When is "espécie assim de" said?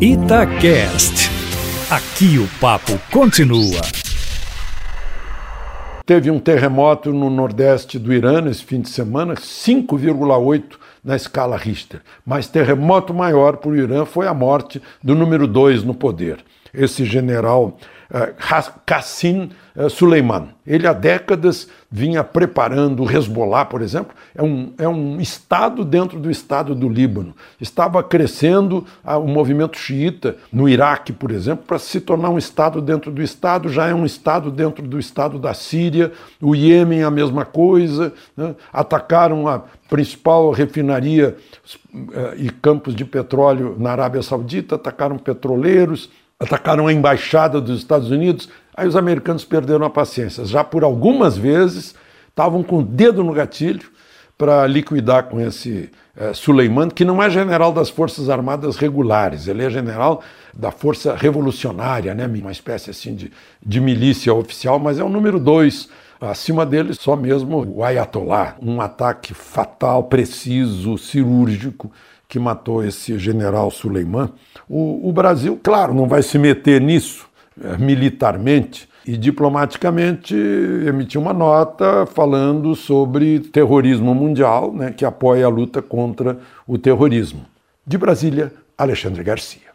62.52-63.32